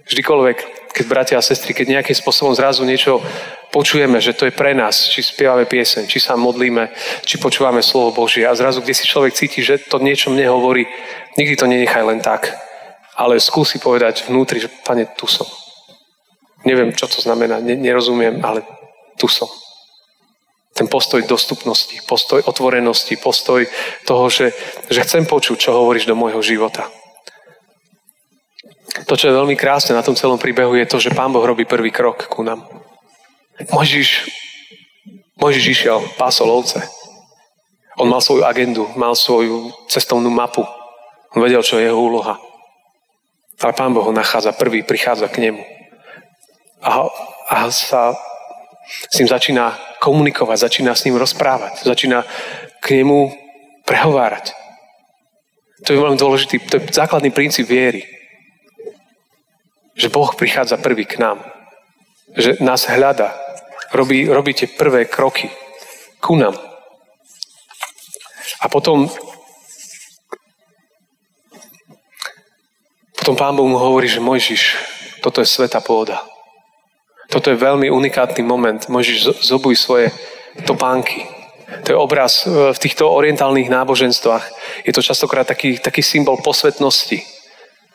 Vždykoľvek, 0.06 0.81
keď 0.92 1.06
bratia 1.08 1.36
a 1.40 1.44
sestry, 1.44 1.72
keď 1.72 2.00
nejakým 2.00 2.16
spôsobom 2.16 2.52
zrazu 2.52 2.84
niečo 2.84 3.24
počujeme, 3.72 4.20
že 4.20 4.36
to 4.36 4.46
je 4.46 4.54
pre 4.54 4.76
nás, 4.76 5.08
či 5.08 5.24
spievame 5.24 5.66
piesen, 5.66 6.06
či 6.06 6.20
sa 6.20 6.36
modlíme, 6.36 6.92
či 7.24 7.40
počúvame 7.40 7.80
slovo 7.80 8.24
Božie 8.24 8.44
a 8.44 8.56
zrazu, 8.56 8.84
kde 8.84 8.94
si 8.94 9.08
človek 9.08 9.34
cíti, 9.34 9.64
že 9.64 9.80
to 9.80 10.04
niečo 10.04 10.30
mne 10.30 10.52
hovorí, 10.52 10.84
nikdy 11.40 11.56
to 11.56 11.66
nenechaj 11.66 12.04
len 12.04 12.20
tak, 12.20 12.52
ale 13.16 13.40
skúsi 13.40 13.80
povedať 13.80 14.28
vnútri, 14.28 14.60
že 14.60 14.70
pane, 14.84 15.08
tu 15.16 15.26
som. 15.26 15.48
Neviem, 16.68 16.94
čo 16.94 17.08
to 17.10 17.24
znamená, 17.24 17.58
nerozumiem, 17.64 18.44
ale 18.44 18.62
tu 19.18 19.26
som 19.26 19.50
ten 20.72 20.88
postoj 20.88 21.22
dostupnosti, 21.28 22.00
postoj 22.08 22.42
otvorenosti, 22.48 23.20
postoj 23.20 23.68
toho, 24.08 24.26
že, 24.32 24.56
že 24.88 25.04
chcem 25.04 25.28
počuť, 25.28 25.68
čo 25.68 25.76
hovoríš 25.76 26.08
do 26.08 26.16
môjho 26.16 26.40
života. 26.40 26.88
To, 29.08 29.14
čo 29.18 29.30
je 29.30 29.38
veľmi 29.38 29.56
krásne 29.58 29.98
na 29.98 30.06
tom 30.06 30.18
celom 30.18 30.38
príbehu, 30.38 30.76
je 30.78 30.86
to, 30.86 30.98
že 31.02 31.16
Pán 31.16 31.34
Boh 31.34 31.44
robí 31.44 31.66
prvý 31.66 31.90
krok 31.90 32.28
ku 32.30 32.44
nám. 32.44 32.66
Možiš, 33.72 34.30
Možiš 35.38 35.66
išiel, 35.68 36.02
pásol 36.18 36.50
ovce. 36.50 36.82
On 38.00 38.08
mal 38.10 38.24
svoju 38.24 38.48
agendu, 38.48 38.90
mal 38.98 39.14
svoju 39.14 39.74
cestovnú 39.92 40.30
mapu. 40.32 40.66
On 41.36 41.42
vedel, 41.44 41.62
čo 41.62 41.78
je 41.78 41.86
jeho 41.86 41.98
úloha. 41.98 42.40
Ale 43.62 43.74
Pán 43.78 43.94
Boh 43.94 44.06
ho 44.06 44.14
nachádza 44.14 44.58
prvý, 44.58 44.82
prichádza 44.82 45.30
k 45.30 45.50
nemu. 45.50 45.62
A, 46.82 47.06
a 47.50 47.70
sa 47.70 48.18
s 49.10 49.16
ním 49.22 49.30
začína 49.30 49.78
komunikovať, 50.02 50.58
začína 50.58 50.98
s 50.98 51.06
ním 51.06 51.22
rozprávať, 51.22 51.86
začína 51.86 52.26
k 52.82 53.02
nemu 53.02 53.30
prehovárať. 53.86 54.58
To 55.86 55.94
je 55.94 56.02
veľmi 56.02 56.18
dôležitý, 56.18 56.56
to 56.70 56.74
je 56.78 56.82
základný 56.94 57.30
princíp 57.30 57.70
viery. 57.70 58.21
Že 59.96 60.08
Boh 60.10 60.32
prichádza 60.36 60.78
prvý 60.78 61.06
k 61.06 61.20
nám. 61.20 61.44
Že 62.38 62.64
nás 62.64 62.88
hľada. 62.88 63.36
Robí, 63.92 64.28
robí 64.28 64.56
tie 64.56 64.72
prvé 64.72 65.06
kroky 65.06 65.52
ku 66.22 66.38
nám. 66.38 66.56
A 68.62 68.70
potom 68.70 69.10
potom 73.18 73.38
Pán 73.38 73.54
Boh 73.54 73.70
mu 73.70 73.78
hovorí, 73.78 74.10
že 74.10 74.18
Mojžiš, 74.18 74.78
toto 75.22 75.46
je 75.46 75.50
sveta 75.50 75.78
pôda. 75.78 76.26
Toto 77.30 77.54
je 77.54 77.56
veľmi 77.56 77.88
unikátny 77.88 78.42
moment. 78.42 78.82
Môžeš 78.90 79.46
zobuj 79.46 79.78
svoje 79.78 80.10
topánky. 80.66 81.30
To 81.86 81.96
je 81.96 81.98
obraz 81.98 82.44
e, 82.44 82.74
v 82.76 82.82
týchto 82.82 83.08
orientálnych 83.08 83.72
náboženstvách. 83.72 84.44
Je 84.84 84.92
to 84.92 85.00
častokrát 85.00 85.48
taký, 85.48 85.80
taký 85.80 86.04
symbol 86.04 86.44
posvetnosti. 86.44 87.24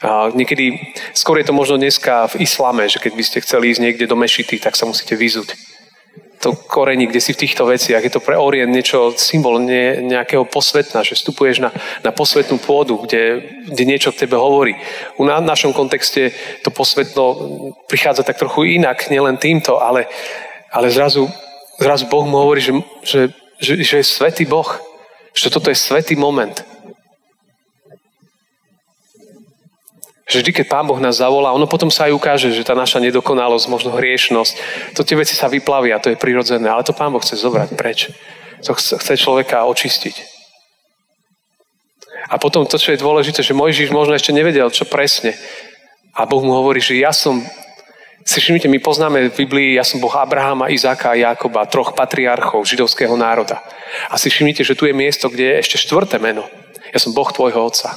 A 0.04 0.28
niekedy, 0.28 0.92
skôr 1.16 1.40
je 1.40 1.48
to 1.48 1.56
možno 1.56 1.80
dneska 1.80 2.28
v 2.36 2.44
islame, 2.44 2.84
že 2.84 3.00
keď 3.00 3.12
by 3.16 3.24
ste 3.24 3.40
chceli 3.40 3.72
ísť 3.72 3.80
niekde 3.80 4.04
do 4.04 4.16
mešity, 4.16 4.60
tak 4.60 4.76
sa 4.76 4.84
musíte 4.84 5.16
vyzuť 5.16 5.56
to 6.46 6.52
korení, 6.52 7.06
kde 7.06 7.20
si 7.20 7.32
v 7.32 7.42
týchto 7.42 7.66
veciach. 7.66 8.04
Je 8.04 8.12
to 8.12 8.22
pre 8.22 8.36
Orient 8.38 8.70
niečo, 8.70 9.10
symbol 9.16 9.58
ne, 9.58 10.04
nejakého 10.04 10.44
posvetna, 10.46 11.02
že 11.02 11.18
vstupuješ 11.18 11.58
na, 11.58 11.74
na 12.04 12.12
posvetnú 12.12 12.60
pôdu, 12.62 13.02
kde, 13.02 13.42
kde 13.66 13.82
niečo 13.82 14.12
k 14.12 14.26
tebe 14.26 14.36
hovorí. 14.38 14.76
U 15.18 15.26
na, 15.26 15.40
našom 15.40 15.72
kontexte 15.72 16.30
to 16.62 16.70
posvetno 16.70 17.24
prichádza 17.90 18.22
tak 18.22 18.38
trochu 18.38 18.78
inak, 18.78 19.10
nielen 19.10 19.40
týmto, 19.40 19.80
ale, 19.82 20.06
ale 20.70 20.92
zrazu, 20.92 21.26
zrazu 21.80 22.06
Boh 22.06 22.22
mu 22.22 22.38
hovorí, 22.38 22.60
že, 22.60 22.72
že, 23.02 23.20
že, 23.58 23.72
že 23.82 23.94
je 23.98 24.06
svetý 24.06 24.44
Boh. 24.46 24.68
Že 25.36 25.52
toto 25.52 25.68
je 25.68 25.76
svetý 25.76 26.16
moment. 26.16 26.54
Že 30.26 30.42
vždy, 30.42 30.52
keď 30.58 30.66
Pán 30.66 30.86
Boh 30.90 30.98
nás 30.98 31.22
zavolá, 31.22 31.54
ono 31.54 31.70
potom 31.70 31.86
sa 31.86 32.10
aj 32.10 32.12
ukáže, 32.18 32.50
že 32.50 32.66
tá 32.66 32.74
naša 32.74 32.98
nedokonalosť, 32.98 33.70
možno 33.70 33.94
hriešnosť, 33.94 34.54
to 34.98 35.06
tie 35.06 35.14
veci 35.14 35.38
sa 35.38 35.46
vyplavia, 35.46 36.02
to 36.02 36.10
je 36.10 36.18
prirodzené, 36.18 36.66
ale 36.66 36.82
to 36.82 36.90
Pán 36.90 37.14
Boh 37.14 37.22
chce 37.22 37.38
zobrať 37.38 37.78
preč. 37.78 38.10
To 38.66 38.74
chce 38.74 39.14
človeka 39.14 39.62
očistiť. 39.70 40.36
A 42.26 42.42
potom 42.42 42.66
to, 42.66 42.74
čo 42.74 42.90
je 42.90 42.98
dôležité, 42.98 43.46
že 43.46 43.54
Mojžiš 43.54 43.94
možno 43.94 44.18
ešte 44.18 44.34
nevedel, 44.34 44.66
čo 44.74 44.82
presne. 44.82 45.38
A 46.10 46.26
Boh 46.26 46.42
mu 46.42 46.58
hovorí, 46.58 46.82
že 46.82 46.98
ja 46.98 47.14
som 47.14 47.38
Si 48.26 48.42
všimnite, 48.42 48.66
my 48.66 48.82
poznáme 48.82 49.30
v 49.30 49.38
Biblii, 49.46 49.78
ja 49.78 49.86
som 49.86 50.02
Boh 50.02 50.10
Abrahama, 50.10 50.66
Izáka 50.66 51.14
a 51.14 51.18
Jakoba, 51.18 51.62
troch 51.70 51.94
patriarchov 51.94 52.66
židovského 52.66 53.14
národa. 53.14 53.62
A 54.10 54.18
si 54.18 54.26
všimnite, 54.26 54.66
že 54.66 54.74
tu 54.74 54.90
je 54.90 54.90
miesto, 54.90 55.30
kde 55.30 55.54
je 55.54 55.58
ešte 55.62 55.78
štvrté 55.78 56.18
meno. 56.18 56.42
Ja 56.90 56.98
som 56.98 57.14
Boh 57.14 57.30
tvojho 57.30 57.62
otca. 57.62 57.94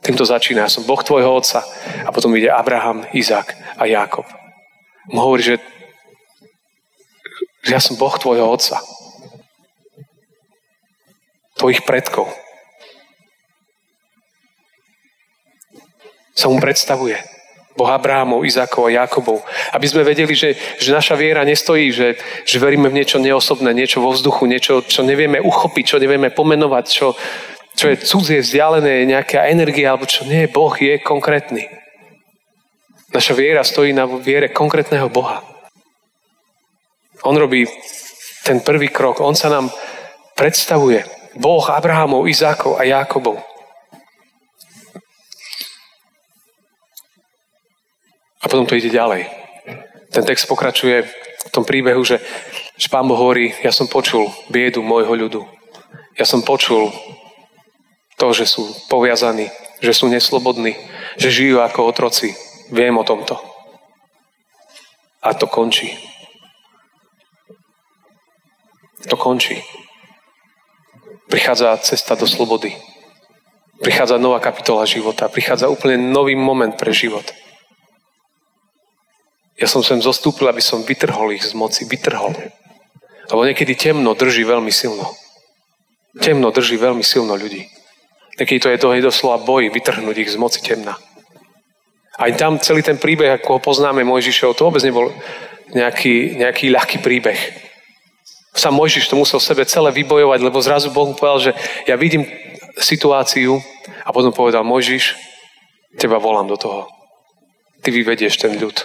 Týmto 0.00 0.24
začína. 0.24 0.64
Ja 0.64 0.72
som 0.72 0.88
Boh 0.88 1.00
tvojho 1.04 1.28
otca. 1.28 1.60
A 2.04 2.10
potom 2.12 2.32
ide 2.32 2.48
Abraham, 2.48 3.04
Izák 3.12 3.52
a 3.76 3.84
Jakob. 3.84 4.24
Mu 5.12 5.20
hovorí, 5.20 5.44
že, 5.44 5.54
že 7.60 7.70
ja 7.76 7.80
som 7.80 8.00
Boh 8.00 8.12
tvojho 8.16 8.48
otca. 8.48 8.80
Tvojich 11.60 11.84
predkov. 11.84 12.32
Sa 16.32 16.48
mu 16.48 16.56
predstavuje. 16.56 17.20
Boh 17.76 17.88
Abrahamov, 17.88 18.44
Izákov 18.44 18.88
a 18.88 19.04
Jakobov. 19.04 19.44
Aby 19.72 19.86
sme 19.88 20.02
vedeli, 20.04 20.32
že, 20.32 20.56
že 20.80 20.90
naša 20.92 21.16
viera 21.16 21.44
nestojí, 21.44 21.92
že, 21.92 22.16
že 22.44 22.56
veríme 22.60 22.88
v 22.88 23.00
niečo 23.00 23.16
neosobné, 23.22 23.72
niečo 23.72 24.04
vo 24.04 24.12
vzduchu, 24.12 24.48
niečo, 24.48 24.84
čo 24.84 25.00
nevieme 25.00 25.40
uchopiť, 25.40 25.84
čo 25.84 25.96
nevieme 25.96 26.28
pomenovať, 26.28 26.84
čo, 26.88 27.16
čo 27.80 27.88
je 27.88 28.04
cudzie, 28.04 28.44
vzdialené, 28.44 29.08
nejaká 29.08 29.48
energia, 29.48 29.96
alebo 29.96 30.04
čo 30.04 30.28
nie, 30.28 30.44
Boh 30.52 30.76
je 30.76 31.00
konkrétny. 31.00 31.64
Naša 33.08 33.32
viera 33.32 33.64
stojí 33.64 33.96
na 33.96 34.04
viere 34.04 34.52
konkrétneho 34.52 35.08
Boha. 35.08 35.40
On 37.24 37.32
robí 37.32 37.64
ten 38.44 38.60
prvý 38.60 38.92
krok. 38.92 39.24
On 39.24 39.32
sa 39.32 39.48
nám 39.48 39.72
predstavuje. 40.36 41.08
Boh 41.40 41.64
Abrahamov, 41.72 42.28
Izákov 42.28 42.76
a 42.76 42.84
Jákobov. 42.84 43.40
A 48.40 48.44
potom 48.44 48.68
to 48.68 48.76
ide 48.76 48.92
ďalej. 48.92 49.24
Ten 50.12 50.24
text 50.28 50.44
pokračuje 50.44 51.08
v 51.48 51.48
tom 51.48 51.64
príbehu, 51.64 52.04
že, 52.04 52.20
že 52.76 52.92
pán 52.92 53.08
Boh 53.08 53.16
hovorí, 53.16 53.56
ja 53.64 53.72
som 53.72 53.88
počul 53.88 54.28
biedu 54.52 54.84
môjho 54.84 55.16
ľudu. 55.16 55.42
Ja 56.20 56.28
som 56.28 56.44
počul 56.44 56.92
to, 58.20 58.36
že 58.36 58.44
sú 58.44 58.68
poviazaní, 58.92 59.48
že 59.80 59.96
sú 59.96 60.12
neslobodní, 60.12 60.76
že 61.16 61.32
žijú 61.32 61.64
ako 61.64 61.88
otroci. 61.88 62.36
Viem 62.68 63.00
o 63.00 63.04
tomto. 63.08 63.40
A 65.24 65.32
to 65.32 65.48
končí. 65.48 65.96
To 69.08 69.16
končí. 69.16 69.64
Prichádza 71.32 71.80
cesta 71.80 72.12
do 72.14 72.28
slobody. 72.28 72.76
Prichádza 73.80 74.20
nová 74.20 74.44
kapitola 74.44 74.84
života. 74.84 75.32
Prichádza 75.32 75.72
úplne 75.72 75.96
nový 75.96 76.36
moment 76.36 76.76
pre 76.76 76.92
život. 76.92 77.24
Ja 79.56 79.64
som 79.64 79.80
sem 79.80 80.00
zostúpil, 80.04 80.48
aby 80.48 80.60
som 80.60 80.84
vytrhol 80.84 81.32
ich 81.32 81.44
z 81.44 81.56
moci, 81.56 81.88
vytrhol. 81.88 82.36
Lebo 83.32 83.40
niekedy 83.44 83.76
temno 83.76 84.12
drží 84.12 84.44
veľmi 84.44 84.72
silno. 84.72 85.08
Temno 86.20 86.52
drží 86.52 86.76
veľmi 86.76 87.04
silno 87.04 87.36
ľudí. 87.36 87.79
Niekedy 88.40 88.56
to 88.56 88.72
je 88.72 89.04
doslova 89.04 89.44
boj 89.44 89.68
vytrhnúť 89.68 90.16
ich 90.16 90.32
z 90.32 90.40
moci 90.40 90.64
temna. 90.64 90.96
Aj 92.16 92.32
tam 92.40 92.56
celý 92.56 92.80
ten 92.80 92.96
príbeh, 92.96 93.36
ako 93.36 93.56
ho 93.56 93.60
poznáme 93.60 94.00
Mojžišov, 94.00 94.56
to 94.56 94.64
vôbec 94.64 94.80
nebol 94.80 95.12
nejaký, 95.76 96.40
nejaký 96.40 96.72
ľahký 96.72 97.04
príbeh. 97.04 97.36
Sam 98.56 98.80
Mojžiš 98.80 99.12
to 99.12 99.20
musel 99.20 99.38
sebe 99.38 99.68
celé 99.68 99.92
vybojovať, 99.92 100.40
lebo 100.40 100.58
zrazu 100.64 100.88
Boh 100.88 101.06
mu 101.06 101.14
povedal, 101.14 101.52
že 101.52 101.52
ja 101.84 102.00
vidím 102.00 102.24
situáciu 102.80 103.60
a 104.04 104.10
potom 104.10 104.32
povedal, 104.32 104.64
Mojžiš, 104.64 105.20
teba 106.00 106.16
volám 106.16 106.48
do 106.48 106.56
toho. 106.56 106.88
Ty 107.84 107.92
vyvedieš 107.92 108.40
ten 108.40 108.56
ľud. 108.56 108.76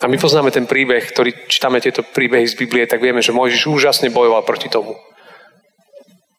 A 0.00 0.08
my 0.08 0.16
poznáme 0.16 0.48
ten 0.48 0.64
príbeh, 0.64 1.12
ktorý 1.12 1.44
čítame 1.44 1.76
tieto 1.84 2.00
príbehy 2.00 2.48
z 2.48 2.56
Biblie, 2.56 2.88
tak 2.88 3.04
vieme, 3.04 3.20
že 3.20 3.36
Mojžiš 3.36 3.68
úžasne 3.68 4.08
bojoval 4.08 4.48
proti 4.48 4.72
tomu. 4.72 4.96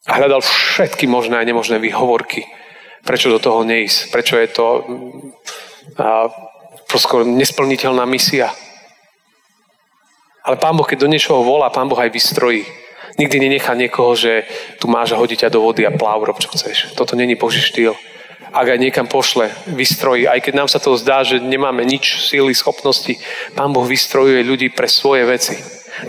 A 0.06 0.18
hľadal 0.18 0.42
všetky 0.42 1.06
možné 1.06 1.38
a 1.38 1.46
nemožné 1.46 1.78
výhovorky, 1.78 2.42
prečo 3.06 3.30
do 3.30 3.38
toho 3.38 3.62
neísť, 3.62 4.10
prečo 4.10 4.34
je 4.34 4.48
to 4.50 4.66
a, 5.98 6.26
prosto 6.90 7.22
nesplniteľná 7.22 8.02
misia. 8.04 8.50
Ale 10.42 10.58
Pán 10.58 10.74
Boh, 10.74 10.86
keď 10.86 11.06
do 11.06 11.12
niečoho 11.12 11.46
volá, 11.46 11.70
Pán 11.70 11.86
Boh 11.86 11.98
aj 11.98 12.10
vystrojí. 12.10 12.66
Nikdy 13.14 13.36
nenechá 13.38 13.78
niekoho, 13.78 14.16
že 14.18 14.48
tu 14.82 14.88
máš 14.90 15.14
a 15.14 15.20
hodí 15.20 15.38
ťa 15.38 15.52
do 15.52 15.62
vody 15.62 15.86
a 15.86 15.94
pláv, 15.94 16.24
rob 16.24 16.40
čo 16.42 16.50
chceš. 16.50 16.96
Toto 16.98 17.14
není 17.14 17.38
Boží 17.38 17.62
štýl 17.62 17.94
ak 18.52 18.68
aj 18.68 18.78
niekam 18.78 19.08
pošle, 19.08 19.48
vystrojí. 19.72 20.28
Aj 20.28 20.36
keď 20.36 20.54
nám 20.54 20.68
sa 20.68 20.76
to 20.76 20.92
zdá, 21.00 21.24
že 21.24 21.40
nemáme 21.40 21.88
nič, 21.88 22.20
síly, 22.28 22.52
schopnosti, 22.52 23.16
Pán 23.56 23.72
Boh 23.72 23.88
vystrojuje 23.88 24.44
ľudí 24.44 24.68
pre 24.68 24.84
svoje 24.86 25.24
veci. 25.24 25.56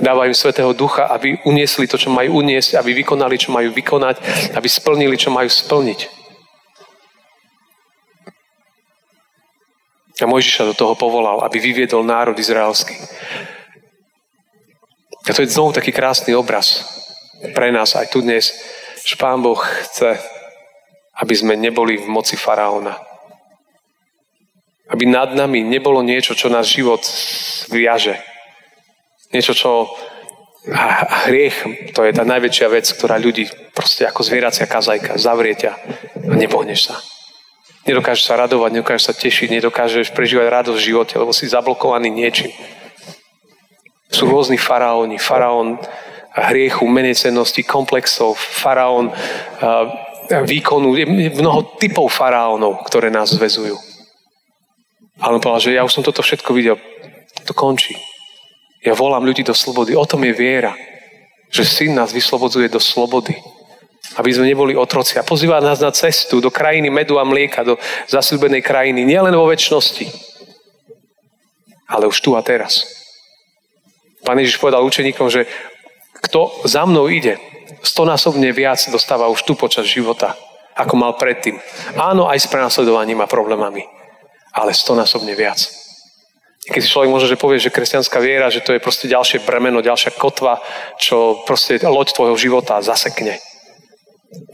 Dáva 0.01 0.25
im 0.25 0.33
Svetého 0.33 0.73
Ducha, 0.73 1.05
aby 1.11 1.37
uniesli 1.45 1.85
to, 1.85 1.97
čo 1.97 2.09
majú 2.09 2.41
uniesť, 2.41 2.79
aby 2.79 2.93
vykonali, 3.03 3.35
čo 3.37 3.53
majú 3.53 3.69
vykonať, 3.69 4.15
aby 4.57 4.67
splnili, 4.69 5.15
čo 5.17 5.29
majú 5.29 5.49
splniť. 5.49 5.99
A 10.23 10.29
Mojžiša 10.29 10.71
do 10.71 10.77
toho 10.77 10.95
povolal, 10.95 11.43
aby 11.43 11.59
vyviedol 11.59 12.05
národ 12.07 12.37
izraelský. 12.37 12.95
A 15.27 15.35
to 15.35 15.43
je 15.43 15.51
znovu 15.51 15.75
taký 15.75 15.91
krásny 15.91 16.31
obraz 16.31 16.85
pre 17.51 17.75
nás 17.75 17.91
aj 17.99 18.07
tu 18.07 18.23
dnes, 18.23 18.55
že 19.03 19.19
Pán 19.19 19.43
Boh 19.43 19.59
chce 19.59 20.15
aby 21.13 21.33
sme 21.37 21.53
neboli 21.53 22.01
v 22.01 22.09
moci 22.09 22.33
faraóna. 22.33 22.97
Aby 24.89 25.05
nad 25.05 25.37
nami 25.37 25.61
nebolo 25.61 26.01
niečo, 26.01 26.33
čo 26.33 26.49
náš 26.49 26.73
život 26.73 27.01
viaže. 27.69 28.17
Niečo, 29.33 29.57
čo 29.57 29.89
a 30.71 31.27
hriech, 31.27 31.91
to 31.91 32.07
je 32.07 32.15
tá 32.15 32.23
najväčšia 32.23 32.67
vec, 32.71 32.87
ktorá 32.87 33.19
ľudí 33.19 33.51
proste 33.75 34.07
ako 34.07 34.23
zvieracia 34.23 34.63
kazajka, 34.63 35.19
zavrie 35.19 35.59
ťa 35.59 35.75
a 36.23 36.33
nepohneš 36.39 36.87
sa. 36.87 36.95
Nedokážeš 37.83 38.23
sa 38.23 38.39
radovať, 38.39 38.79
nedokážeš 38.79 39.03
sa 39.11 39.11
tešiť, 39.11 39.59
nedokážeš 39.59 40.15
prežívať 40.15 40.47
radosť 40.47 40.79
v 40.79 40.87
živote, 40.87 41.19
lebo 41.19 41.35
si 41.35 41.51
zablokovaný 41.51 42.07
niečím. 42.07 42.55
Sú 44.07 44.23
rôzni 44.31 44.55
faraóni. 44.55 45.19
Faraón 45.19 45.83
hriechu, 46.31 46.87
menecenosti, 46.87 47.67
komplexov, 47.67 48.39
faraón 48.39 49.11
výkonu, 50.31 50.95
je 50.95 51.05
mnoho 51.43 51.75
typov 51.75 52.07
faraónov, 52.07 52.87
ktoré 52.87 53.11
nás 53.11 53.35
zvezujú. 53.35 53.75
Ale 55.19 55.35
on 55.35 55.43
povedal, 55.43 55.59
že 55.59 55.75
ja 55.75 55.83
už 55.83 55.91
som 55.91 56.07
toto 56.07 56.23
všetko 56.23 56.55
videl. 56.55 56.79
To 57.43 57.51
končí. 57.51 57.99
Ja 58.83 58.93
volám 58.93 59.23
ľudí 59.23 59.47
do 59.47 59.55
slobody. 59.55 59.95
O 59.95 60.03
tom 60.03 60.27
je 60.27 60.35
viera. 60.35 60.75
Že 61.49 61.63
syn 61.63 61.91
nás 61.95 62.11
vyslobodzuje 62.11 62.67
do 62.67 62.83
slobody. 62.83 63.39
Aby 64.19 64.35
sme 64.35 64.51
neboli 64.51 64.75
otroci. 64.75 65.15
A 65.17 65.23
pozýva 65.23 65.63
nás 65.63 65.79
na 65.79 65.89
cestu 65.95 66.43
do 66.43 66.51
krajiny 66.51 66.91
medu 66.91 67.15
a 67.17 67.23
mlieka, 67.23 67.63
do 67.63 67.79
zasľúbenej 68.11 68.59
krajiny. 68.59 69.07
Nielen 69.07 69.33
vo 69.33 69.47
väčšnosti, 69.47 70.11
ale 71.87 72.09
už 72.09 72.19
tu 72.19 72.35
a 72.35 72.41
teraz. 72.43 72.83
Pán 74.25 74.39
Ježiš 74.39 74.59
povedal 74.59 74.83
učeníkom, 74.83 75.29
že 75.29 75.47
kto 76.23 76.63
za 76.63 76.87
mnou 76.87 77.11
ide, 77.11 77.37
stonásobne 77.83 78.49
viac 78.55 78.79
dostáva 78.87 79.27
už 79.27 79.43
tu 79.43 79.53
počas 79.53 79.85
života, 79.85 80.35
ako 80.73 80.95
mal 80.95 81.13
predtým. 81.19 81.59
Áno, 81.99 82.31
aj 82.31 82.47
s 82.47 82.47
prenasledovaním 82.47 83.19
a 83.19 83.27
problémami, 83.27 83.83
ale 84.55 84.71
stonásobne 84.71 85.35
viac. 85.35 85.82
Keď 86.63 86.79
si 86.79 86.91
človek 86.91 87.11
môže 87.11 87.27
že 87.27 87.35
povie, 87.35 87.59
že 87.59 87.73
kresťanská 87.73 88.23
viera, 88.23 88.47
že 88.47 88.63
to 88.63 88.71
je 88.71 88.79
proste 88.79 89.11
ďalšie 89.11 89.43
bremeno, 89.43 89.83
ďalšia 89.83 90.15
kotva, 90.15 90.63
čo 90.95 91.43
proste 91.43 91.83
loď 91.83 92.15
tvojho 92.15 92.39
života 92.39 92.79
zasekne. 92.79 93.35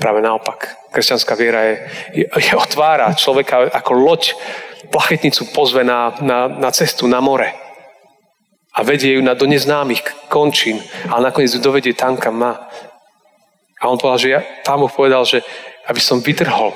Práve 0.01 0.19
naopak. 0.19 0.89
Kresťanská 0.89 1.37
viera 1.37 1.61
je, 1.69 1.75
je, 2.23 2.25
je 2.25 2.53
otvára 2.57 3.13
človeka 3.13 3.69
ako 3.69 3.93
loď, 3.93 4.33
plachetnicu 4.89 5.53
pozve 5.53 5.85
na, 5.85 6.17
na, 6.19 6.49
na 6.49 6.69
cestu 6.73 7.05
na 7.05 7.21
more. 7.21 7.53
A 8.73 8.81
vedie 8.81 9.13
ju 9.13 9.21
na, 9.21 9.37
do 9.37 9.45
neznámych 9.45 10.01
končín, 10.33 10.81
ale 11.13 11.29
nakoniec 11.29 11.53
ju 11.53 11.61
dovedie 11.61 11.93
tam, 11.93 12.17
kam 12.17 12.41
má. 12.41 12.69
A 13.79 13.87
on 13.87 14.01
povedal, 14.01 14.19
že 14.19 14.29
ja, 14.29 14.41
pán 14.65 14.81
povedal, 14.91 15.23
že 15.23 15.45
aby 15.87 16.01
som 16.01 16.21
vytrhol 16.25 16.73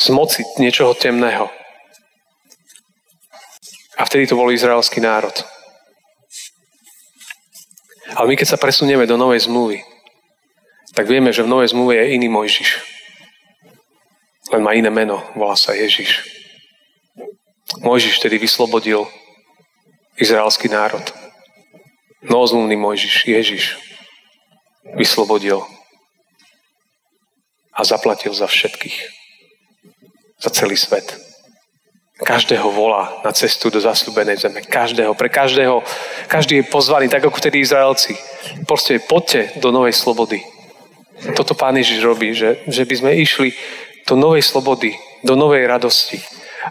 z 0.00 0.08
moci 0.10 0.42
niečoho 0.58 0.94
temného. 0.94 1.59
A 4.00 4.08
vtedy 4.08 4.24
to 4.24 4.40
bol 4.40 4.48
izraelský 4.48 5.04
národ. 5.04 5.36
Ale 8.16 8.32
my 8.32 8.34
keď 8.34 8.56
sa 8.56 8.62
presunieme 8.62 9.04
do 9.04 9.20
Novej 9.20 9.44
zmluvy, 9.44 9.84
tak 10.96 11.04
vieme, 11.04 11.36
že 11.36 11.44
v 11.44 11.52
Novej 11.52 11.76
zmluve 11.76 12.00
je 12.00 12.16
iný 12.16 12.32
Mojžiš. 12.32 12.80
Len 14.56 14.64
má 14.64 14.72
iné 14.72 14.88
meno, 14.88 15.20
volá 15.36 15.52
sa 15.54 15.76
Ježiš. 15.76 16.24
Mojžiš 17.84 18.24
tedy 18.24 18.40
vyslobodil 18.40 19.04
izraelský 20.16 20.72
národ. 20.72 21.04
Novozmluvný 22.24 22.80
Mojžiš, 22.80 23.28
Ježiš 23.28 23.76
vyslobodil 24.96 25.60
a 27.76 27.84
zaplatil 27.84 28.32
za 28.32 28.48
všetkých. 28.48 28.96
Za 30.40 30.50
celý 30.50 30.74
svet. 30.80 31.29
Každého 32.20 32.68
volá 32.68 33.16
na 33.24 33.32
cestu 33.32 33.72
do 33.72 33.80
zasľúbenej 33.80 34.36
zeme. 34.36 34.60
Každého, 34.60 35.16
pre 35.16 35.32
každého. 35.32 35.80
Každý 36.28 36.60
je 36.60 36.68
pozvaný, 36.68 37.08
tak 37.08 37.24
ako 37.24 37.40
tedy 37.40 37.64
Izraelci. 37.64 38.12
Proste 38.68 39.00
poďte 39.00 39.56
do 39.56 39.72
novej 39.72 39.96
slobody. 39.96 40.44
Toto 41.32 41.56
Pán 41.56 41.76
Ježiš 41.80 42.04
robí, 42.04 42.36
že, 42.36 42.60
že 42.68 42.84
by 42.84 42.94
sme 42.96 43.10
išli 43.16 43.56
do 44.04 44.20
novej 44.20 44.44
slobody, 44.44 44.96
do 45.24 45.32
novej 45.32 45.64
radosti. 45.64 46.20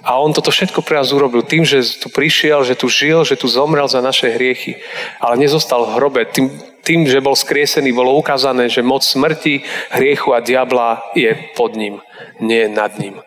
A 0.06 0.22
on 0.22 0.38
toto 0.38 0.54
všetko 0.54 0.86
pre 0.86 1.02
nás 1.02 1.10
urobil 1.10 1.42
tým, 1.42 1.66
že 1.66 1.82
tu 1.98 2.14
prišiel, 2.14 2.62
že 2.62 2.78
tu 2.78 2.86
žil, 2.86 3.26
že 3.26 3.34
tu 3.34 3.50
zomrel 3.50 3.90
za 3.90 4.06
naše 4.06 4.30
hriechy. 4.30 4.78
Ale 5.18 5.42
nezostal 5.42 5.82
v 5.90 5.98
hrobe. 5.98 6.22
Tým, 6.30 6.54
tým, 6.86 7.10
že 7.10 7.26
bol 7.26 7.34
skriesený, 7.34 7.90
bolo 7.90 8.14
ukázané, 8.14 8.70
že 8.70 8.86
moc 8.86 9.02
smrti, 9.02 9.66
hriechu 9.90 10.30
a 10.38 10.46
diabla 10.46 11.10
je 11.18 11.34
pod 11.58 11.74
ním, 11.74 12.02
nie 12.38 12.70
nad 12.70 12.94
ním 13.02 13.18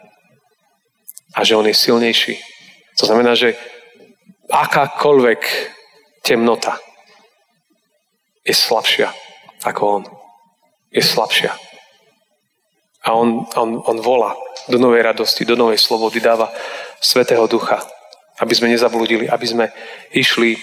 a 1.35 1.45
že 1.45 1.57
on 1.57 1.67
je 1.67 1.75
silnejší. 1.75 2.35
To 3.01 3.07
znamená, 3.07 3.35
že 3.35 3.57
akákoľvek 4.53 5.41
temnota 6.23 6.77
je 8.45 8.55
slabšia 8.55 9.09
ako 9.65 9.83
on. 9.87 10.03
Je 10.93 11.03
slabšia. 11.03 11.55
A 13.03 13.15
on, 13.15 13.47
on, 13.57 13.83
on 13.83 13.99
volá 13.99 14.37
do 14.69 14.79
novej 14.79 15.03
radosti, 15.03 15.45
do 15.45 15.57
novej 15.57 15.79
slobody, 15.79 16.21
dáva 16.21 16.53
Svetého 17.03 17.47
Ducha, 17.51 17.83
aby 18.39 18.55
sme 18.55 18.71
nezabludili, 18.71 19.27
aby 19.27 19.47
sme 19.47 19.67
išli 20.15 20.55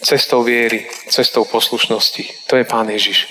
cestou 0.00 0.44
viery, 0.44 0.88
cestou 1.08 1.44
poslušnosti. 1.44 2.48
To 2.48 2.56
je 2.56 2.64
Pán 2.64 2.88
Ježiš. 2.88 3.28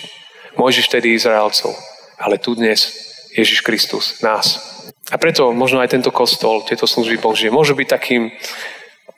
Mojžiš 0.53 0.89
tedy 0.89 1.17
Izraelcov, 1.17 1.73
ale 2.17 2.37
tu 2.37 2.53
dnes 2.53 2.93
Ježiš 3.33 3.65
Kristus, 3.65 4.21
nás. 4.21 4.72
A 5.11 5.19
preto 5.19 5.51
možno 5.51 5.83
aj 5.83 5.91
tento 5.91 6.15
kostol, 6.15 6.63
tieto 6.63 6.87
služby 6.87 7.19
Božie, 7.19 7.51
môžu 7.51 7.75
byť 7.75 7.87
takým 7.91 8.31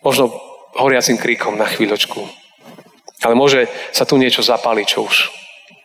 možno 0.01 0.33
horiacim 0.73 1.17
kríkom 1.21 1.53
na 1.53 1.69
chvíľočku. 1.69 2.25
Ale 3.21 3.37
môže 3.37 3.69
sa 3.93 4.05
tu 4.05 4.17
niečo 4.17 4.41
zapaliť, 4.41 4.85
čo 4.85 5.05
už 5.05 5.29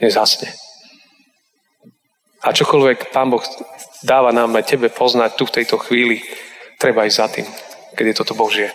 nezasne. 0.01 0.49
A 2.41 2.57
čokoľvek 2.57 3.13
Pán 3.13 3.29
Boh 3.29 3.45
dáva 4.01 4.33
nám 4.33 4.57
aj 4.57 4.73
tebe 4.73 4.89
poznať 4.89 5.37
tu 5.37 5.45
v 5.45 5.55
tejto 5.61 5.77
chvíli, 5.77 6.25
treba 6.81 7.05
ísť 7.05 7.19
za 7.21 7.29
tým, 7.29 7.47
keď 7.93 8.05
je 8.09 8.19
toto 8.25 8.33
Božie. 8.33 8.73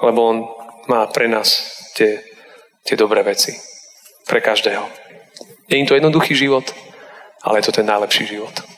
Lebo 0.00 0.20
On 0.24 0.38
má 0.88 1.04
pre 1.12 1.28
nás 1.28 1.76
tie, 1.92 2.24
tie 2.88 2.96
dobré 2.96 3.20
veci. 3.20 3.52
Pre 4.24 4.40
každého. 4.40 4.88
Nie 5.68 5.84
je 5.84 5.88
to 5.92 5.98
jednoduchý 6.00 6.32
život, 6.32 6.64
ale 7.44 7.60
je 7.60 7.68
to 7.68 7.76
ten 7.76 7.86
najlepší 7.86 8.24
život. 8.24 8.77